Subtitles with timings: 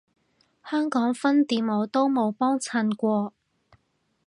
[0.65, 3.33] 香港分店我都冇幫襯過